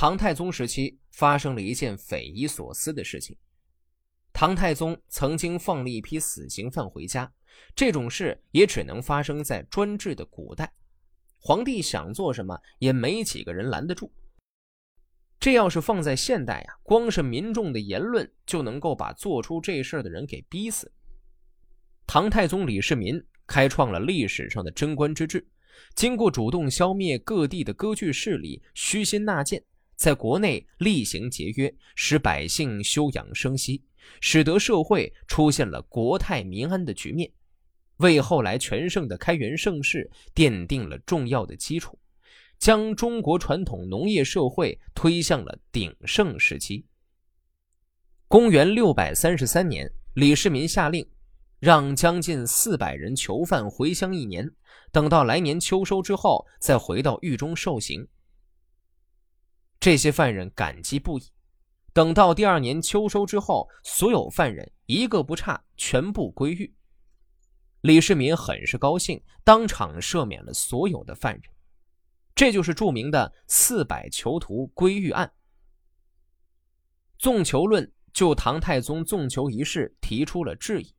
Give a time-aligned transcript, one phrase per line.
[0.00, 3.36] 唐太宗时期发生了一件匪夷所思的事情。
[4.32, 7.32] 唐太宗曾经放了一批死刑犯回家，
[7.74, 10.72] 这种事也只能发生在专制的古代，
[11.40, 14.12] 皇帝想做什么也没几个人拦得住。
[15.40, 20.92] 这要是放在现代呀，光是民众的言论就能够把做出这事的人给逼死。
[22.06, 25.44] 唐太宗李世民开创了历史上的贞观之治，
[25.96, 29.60] 经过主动消灭各地的割据势力，虚心纳谏，
[29.98, 33.82] 在国内厉行节约，使百姓休养生息，
[34.20, 37.28] 使得社会出现了国泰民安的局面，
[37.96, 41.98] 为后来全盛的开元盛世奠定了重要的基础，
[42.60, 46.86] 将中国传统农业社会推向了鼎盛时期。
[48.28, 51.04] 公元六百三十三年，李世民下令。
[51.60, 54.48] 让将近四百人囚犯回乡一年，
[54.92, 58.06] 等到来年秋收之后，再回到狱中受刑。
[59.80, 61.22] 这些犯人感激不已。
[61.92, 66.74] 等到第二年秋收之后，所有犯人一个不差，全部归狱。
[67.80, 71.42] 李世民很是高兴，当场赦免了所有的犯人。
[72.34, 75.32] 这就是著名的“四百囚徒归狱案”。
[77.18, 80.94] 纵囚论就唐太宗纵囚一事提出了质疑。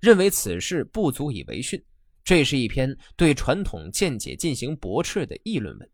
[0.00, 1.80] 认为此事不足以为训，
[2.24, 5.90] 这是一篇对传统见解进行驳斥的议论文。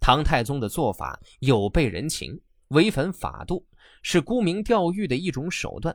[0.00, 3.66] 唐太宗的做法有悖人情，违反法度，
[4.02, 5.94] 是沽名钓誉的一种手段。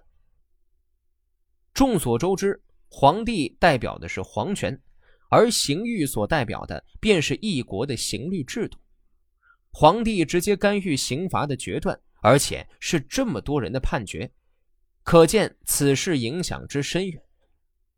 [1.73, 4.79] 众所周知，皇帝代表的是皇权，
[5.29, 8.77] 而刑狱所代表的便是一国的刑律制度。
[9.71, 14.31] 皇帝直接干预刑罚的决断，而且是这么多人的判决。
[15.03, 17.21] 可见此事影响之深远，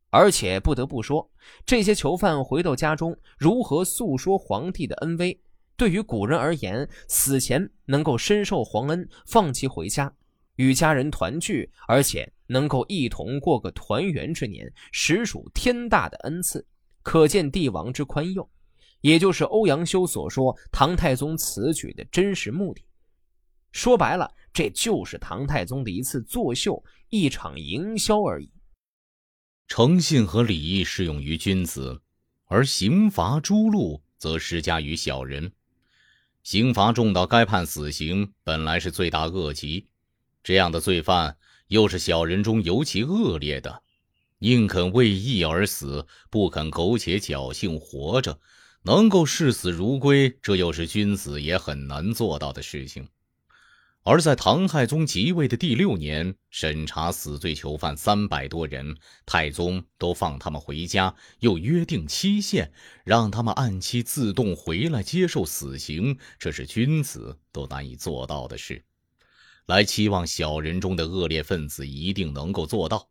[0.10, 1.30] 而且不得不说，
[1.66, 5.40] 这些囚犯回到家中如何诉说皇帝的恩威？
[5.78, 10.12] 对于古人而言，死前能够深受皇恩，放其回家，
[10.56, 16.66] 与家人团聚，而且能够一同过个团圆之年，实属天大的恩赐，
[17.04, 18.50] 可见帝王之宽宥，
[19.02, 22.82] 也就是欧阳修所说唐太宗此举的真实目的。
[23.72, 28.52] 说白了，这就是唐太宗的一次作秀，一场营销而已。
[29.68, 32.02] 诚信和礼义适用于君子，
[32.46, 35.52] 而刑罚诛戮则施加于小人。
[36.48, 39.90] 刑罚重到该判死刑，本来是罪大恶极。
[40.42, 41.36] 这样的罪犯
[41.68, 43.84] 又是小人中尤其恶劣的，
[44.40, 48.40] 宁肯为义而死，不肯苟且侥幸活着。
[48.84, 53.10] 能够视死如归，这又是君子也很难做到的事情。
[54.10, 58.96] 而在唐太宗即位的第六年，审查死罪囚犯三百多人，
[59.26, 62.72] 太宗都放他们回家，又约定期限，
[63.04, 68.82] 让他们按期自动回来接受死刑，这是君子都难以做到的事。
[69.66, 73.10] 来期望小人中的恶劣分子一定能够做到，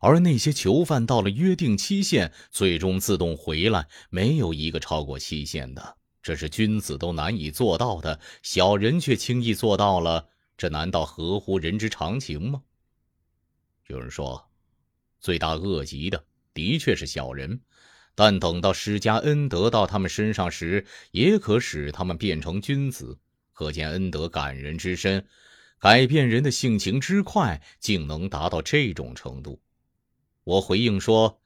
[0.00, 5.96] 而那些囚犯到了约定期限，最终自动回来，没有一个超过期限的。
[6.22, 12.62] 这是君子都难以做到的，小人却轻易做到了，这难道合乎人之常情吗？
[13.86, 14.50] 有人说，
[15.18, 16.22] 罪大恶极的
[16.52, 17.62] 的确是小人，
[18.14, 23.18] 但等到施加恩德到他们身上时，也可使他们变成君子。
[23.52, 25.26] 可见恩德感人之深，
[25.78, 29.62] 改变人的性情之快，竟能达到这种程度。
[30.44, 31.40] 我回应说。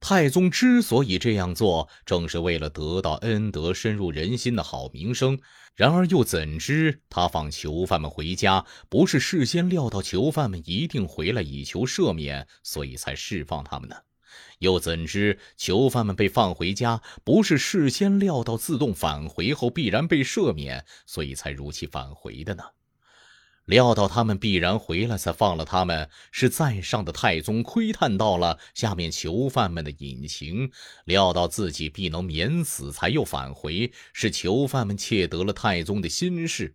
[0.00, 5.38] 太宗之所以这样做，正是为了得到恩德深入人心的好名声。
[5.76, 13.96] 然而，又怎知他放囚犯们回家，不是事先料到囚犯们一定回来以求赦免，所以才释放他们呢？
[14.58, 22.64] 又怎知囚犯们被放回家，不是事先料到自动返回后必然被赦免，所以才如期返回的呢？
[23.70, 26.10] 料到他们必然回来，才放了他们。
[26.32, 30.72] 是在上的太宗窥探到了下面囚犯们的隐情，
[31.04, 33.92] 料到自己必能免死，才又返回。
[34.12, 36.74] 是囚犯们窃得了太宗的心事。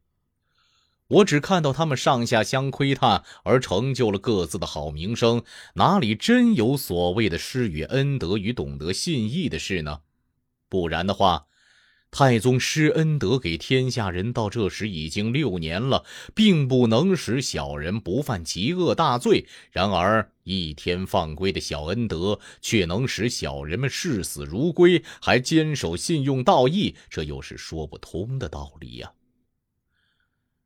[1.07, 5.43] 我只看到他们上下相窥探，而成就了各自的好名声，
[5.73, 9.99] 哪里真有所谓的施与恩德与懂得信义的事呢？
[10.69, 11.47] 不然的话。
[12.17, 19.45] 太宗施恩德给天下人，到这时已经六年了，并不能使小人不犯极恶大罪。
[19.69, 29.11] 然而一天放归的小恩德，却能使小人们视死如归，还坚守信用道义，这又是说不通的道理呀。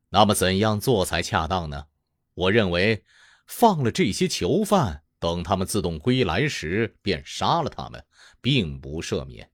[0.08, 1.86] 那么怎样做才恰当呢？
[2.34, 3.02] 我认为，
[3.48, 8.04] 放了这些囚犯，等他们自动归来时，便杀了他们，
[8.40, 9.50] 并不赦免。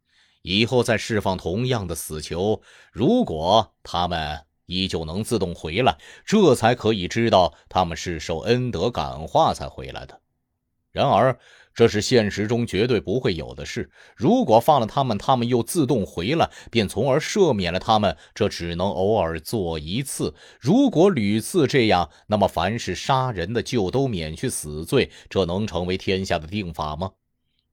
[0.47, 2.63] 以后再释放同样的死囚，
[2.93, 10.21] 如果他们依旧能自动回来，这才可以知道他们是受恩德感化才回来的。
[10.93, 11.37] 然而，
[11.75, 13.91] 这是现实中绝对不会有的事。
[14.15, 18.17] 如果放了他们，他们又自动回来，便从而赦免了他们。
[18.33, 20.33] 这只能偶尔做一次。
[20.61, 25.11] 如果屡次这样，那么凡是杀人的就都免去死罪。
[25.29, 27.11] 这能成为天下的定法吗？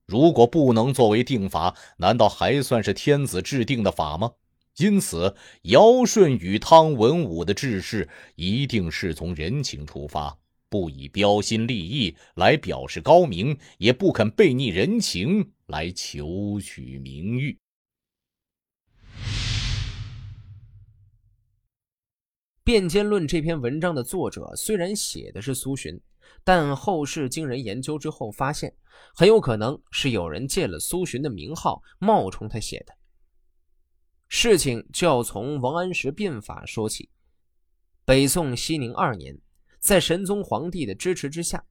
[0.06, 4.34] 如果不能作为定法，难道还算是天子制定的法吗？
[4.78, 10.36] 因此，尧舜禹汤文武的治世一定是从人情出发，
[10.68, 17.58] 不以标新立异来表示高明，也不肯背逆人情来求取名誉。
[22.66, 26.00] 《辩奸论》这篇文章的作者虽然写的是苏洵，
[26.44, 28.76] 但后世经人研究之后发现，
[29.16, 32.94] 很有可能是有人借了苏洵的名号冒充他写的。
[34.28, 37.10] 事情就要从王安石变法说起。
[38.06, 39.38] 北宋熙宁二年，
[39.80, 41.64] 在神宗皇帝的支持之下，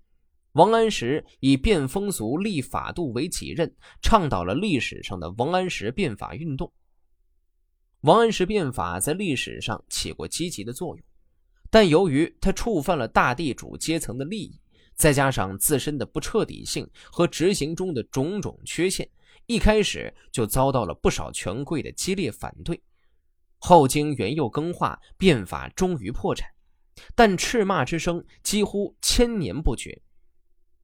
[0.53, 6.73] 王安石以变风俗、立法度为己任，倡导了历史上的王安石变法运动。
[8.03, 11.05] 王安石变法在历史上起过积极的作用，
[11.73, 14.61] 但由于他触犯了大地主阶层的利益，
[14.95, 19.09] 再加上自身的不彻底性和执行中的种种缺陷。
[19.47, 22.79] 一开始就遭到了不少权贵的激烈反对，
[23.57, 26.47] 后经元佑更化，变法终于破产，
[27.15, 29.99] 但斥骂之声几乎千年不绝。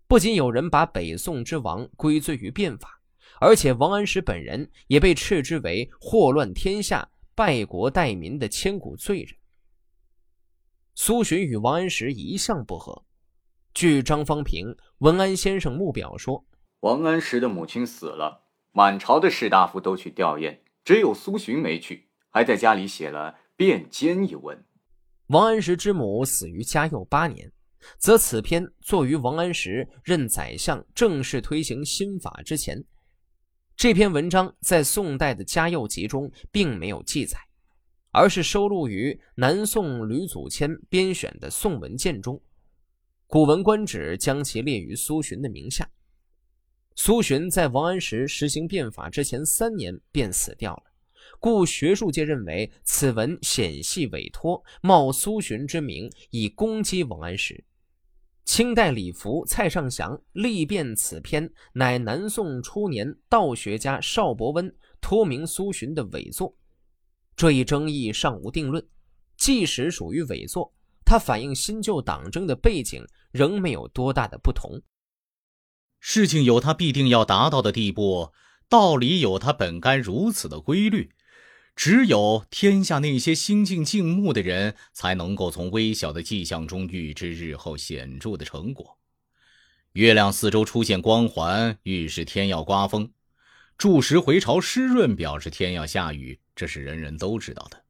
[0.06, 2.98] 不仅有人把北宋之亡归罪于变法，
[3.42, 9.36] 而且王安石本人也被斥之为祸乱天下、败国怠民的千古罪人。
[11.00, 13.04] 苏洵与王安石一向不和，
[13.72, 14.66] 据张方平
[14.98, 16.44] 《文安先生墓表》说，
[16.80, 18.48] 王安石的母亲死了。
[18.72, 24.64] 满朝的士大夫都去吊唁，只有苏洵没去，还在家里写了《辩奸》一文。
[25.28, 27.52] 王安石之母死于嘉佑八年，
[27.98, 32.84] 则此篇作于王安石任宰相、正式推行新法之前。
[33.76, 37.38] 这篇文章在宋代的嘉佑集中并没有记载，
[38.18, 42.34] 而是收录于南宋吕祖谦编选的《宋文鉴》中。
[43.28, 45.88] 《古文观止》将其列于苏洵的名下。
[46.96, 50.82] 苏洵在王安石实行变法之前三年便死掉了，
[51.38, 57.62] 故学术界认为此文显系委托，冒苏洵之名以攻击王安石。
[58.44, 66.52] 清代礼服蔡尚祥力辩此篇乃南宋初年道学家邵伯温托名苏洵的伪作，
[67.38, 68.84] 这一争议尚无定论。
[69.36, 70.74] 即使属于伪作，
[71.04, 74.82] 它反映新旧党争的背景仍没有多大的不同。
[76.00, 78.32] 事情有它必定要达到的地步，
[78.68, 81.12] 道理有它本该如此的规律。
[81.76, 88.98] 只有天下那些心静静穆的人，才能够从微小的迹象中预知日后显著的成果。
[89.92, 93.06] 月亮四周出现光环，预示天要刮风；
[93.78, 97.84] 柱石回潮湿润，表示天要下雨，这是人人都知道的。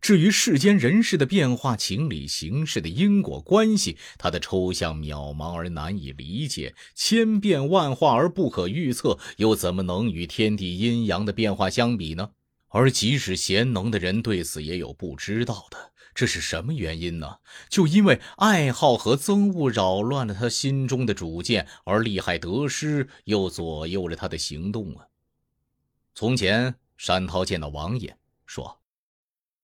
[0.00, 12.30] 至于世间人事的变化、情理形势的因果关系，它的抽象渺茫而难以理解，千变万化而不可预测，又怎么能与天地阴阳的变化相比呢？
[12.68, 17.38] 而即使贤能的人对此也有不知道的，这是什么原因呢？
[17.68, 25.06] 就因为爱好和憎恶扰乱了他心中的主见，而利害得失又左右了他的行动啊。
[26.14, 28.16] 从前，山涛见到王爷，
[28.46, 28.80] 说。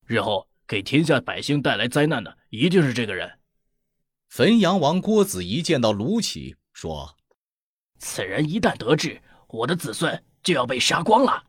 [0.05, 3.39] 日后给天下百姓带来灾难的一定是这个人。
[4.27, 7.15] 汾阳王郭子仪见到卢杞，说
[7.99, 11.43] ：“此人一旦得志，我的子孙就要被杀光了。”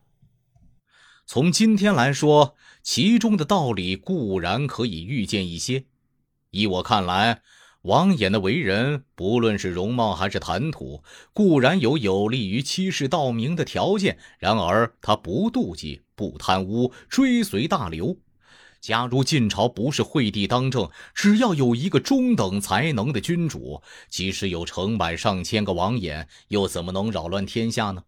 [1.25, 5.85] 从今天来说，其中的道理固然可以预见一些。
[6.51, 7.41] 依我看来，
[7.83, 11.01] 王衍的为人，不论是容貌还是谈吐，
[11.31, 14.19] 固然有有利于欺世盗名的条件。
[14.37, 18.17] 然而，他不妒忌，不贪污，追随大流。
[18.81, 28.03] 假如晋朝不是惠帝当政，只要有一个中等才能的君主，即使有成百上千个王衍，又怎么能扰乱天下呢？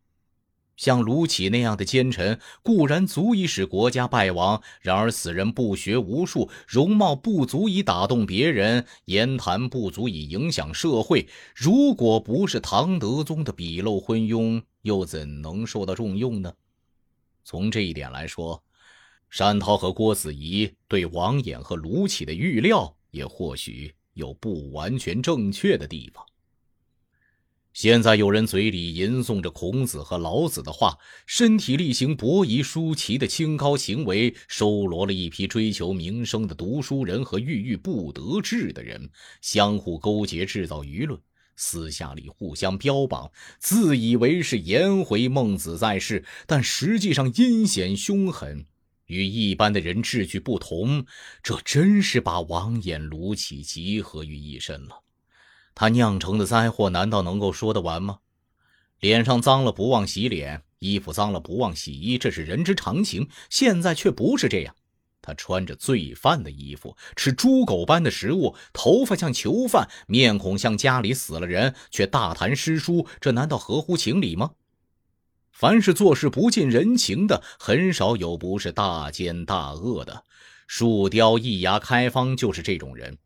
[0.78, 11.28] 像卢杞那样的奸臣，固然足以使国家败亡；然而此人不学无术，容貌不足以打动别人，言谈不足以影响社会。
[11.56, 16.54] 如果不是唐德宗的笔漏昏庸，又怎能受到重用呢？
[17.44, 18.62] 从这一点来说。
[19.28, 26.24] 山涛和郭子仪对王衍和卢杞的预料，也或许有不完全正确的地方。
[27.76, 39.10] 现在有人嘴里吟诵着孔子和老子的话，身体力行、伯夷叔齐的清高行为，收罗了一批追求名声的读书人和郁郁不得志的人，
[39.42, 41.20] 相互勾结，制造舆论，
[41.58, 43.30] 私下里互相标榜，
[43.60, 48.66] 自以为是颜回、孟子在世，但实际上阴险凶狠，
[49.08, 51.06] 与一般的人志趣不同。
[51.44, 55.02] 这真是把王衍、卢杞集合于一身了。
[55.76, 58.20] 他酿成的灾祸难道能够说得完吗？
[59.02, 63.28] 脸上脏了不忘洗脸，衣服脏了不忘洗衣，这是人之常情。
[63.50, 64.74] 现在却不是这样，
[65.22, 74.52] 他穿着罪犯的衣服，吃猪狗般的食物，头发像囚犯，面孔像家里死了人，却大谈诗书，这难道合乎情理吗？
[75.52, 80.24] 凡是做事不近人情的，很少有不是大奸大恶的。
[80.68, 83.18] 树雕易牙开方就是这种人。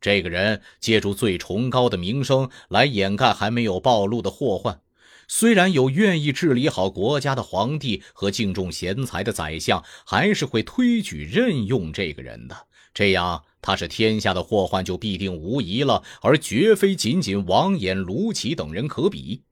[0.00, 4.80] 这个人借助最崇高的名声来掩盖还没有暴露的祸患，
[5.28, 12.66] 虽然有愿意治理好国家的皇帝和敬重贤才的宰相，还是会推举任用这个人的。
[12.94, 19.44] 这样，他是天下的祸患就必定无疑了，而绝非仅仅王衍、卢杞等人可比。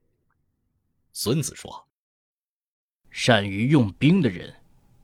[1.13, 1.87] 孙子说
[3.11, 4.55] ：“善于用兵的人，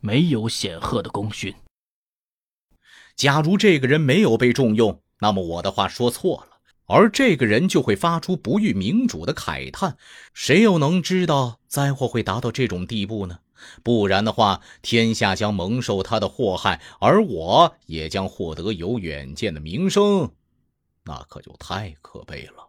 [0.02, 1.54] 没有显赫的功勋。
[3.16, 9.98] 假如这个人没有被重用。”那么我的话说错了，而这个人就会发出不遇明主的慨叹。
[10.34, 13.40] 谁又能知道灾祸会达到这种地步呢？
[13.82, 20.32] 不然的话，天下将蒙受他的祸害，而我也将获得有远见的名声，
[21.06, 22.68] 那可就太可悲了。